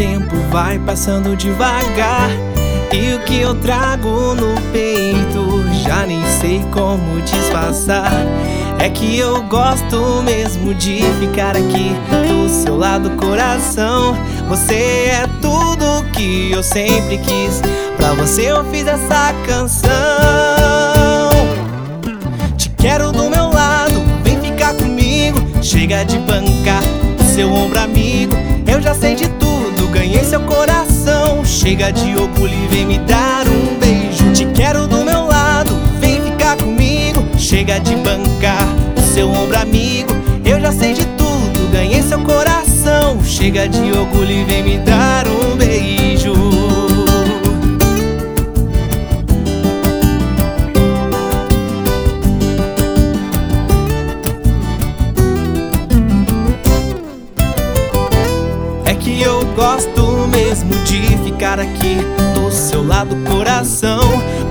[0.00, 2.30] tempo vai passando devagar.
[2.90, 8.10] E o que eu trago no peito já nem sei como disfarçar.
[8.78, 11.92] É que eu gosto mesmo de ficar aqui
[12.26, 14.16] do seu lado, coração.
[14.48, 17.60] Você é tudo que eu sempre quis.
[17.98, 19.90] Pra você eu fiz essa canção.
[22.56, 25.38] Te quero do meu lado, vem ficar comigo.
[25.62, 26.59] Chega de bancar
[31.70, 34.32] Chega de orgulho e vem me dar um beijo.
[34.32, 35.70] Te quero do meu lado,
[36.00, 37.24] vem ficar comigo.
[37.38, 40.12] Chega de bancar o seu ombro amigo.
[40.44, 43.22] Eu já sei de tudo, ganhei seu coração.
[43.22, 46.09] Chega de orgulho e vem me dar um beijo.
[59.60, 61.98] Gosto mesmo de ficar aqui
[62.34, 64.00] do seu lado, coração.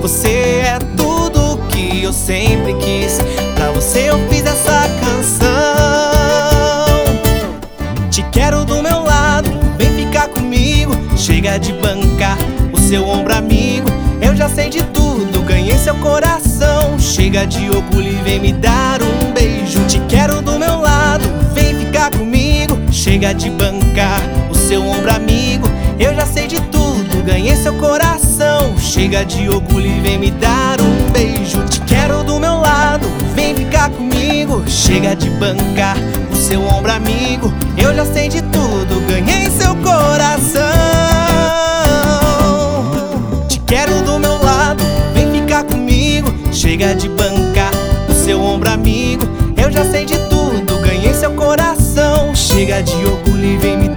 [0.00, 3.18] Você é tudo que eu sempre quis.
[3.56, 5.48] Pra você eu fiz essa canção.
[8.08, 10.92] Te quero do meu lado, vem ficar comigo.
[11.16, 12.38] Chega de bancar
[12.72, 13.88] o seu ombro amigo.
[14.22, 16.96] Eu já sei de tudo, ganhei seu coração.
[17.00, 19.84] Chega de orgulho e vem me dar um beijo.
[19.88, 22.78] Te quero do meu lado, vem ficar comigo.
[22.92, 24.39] Chega de bancar
[24.70, 25.68] seu ombro amigo.
[25.98, 28.78] Eu já sei de tudo, ganhei seu coração.
[28.78, 31.64] Chega de orgulho e vem me dar um beijo.
[31.64, 33.04] Te quero do meu lado,
[33.34, 34.62] vem ficar comigo.
[34.68, 35.96] Chega de bancar
[36.32, 37.52] o seu ombro amigo.
[37.76, 40.62] Eu já sei de tudo, ganhei seu coração.
[43.48, 46.32] Te quero do meu lado, vem ficar comigo.
[46.52, 47.72] Chega de bancar
[48.08, 49.24] o seu ombro amigo.
[49.56, 52.32] Eu já sei de tudo, ganhei seu coração.
[52.36, 53.89] Chega de orgulho e vem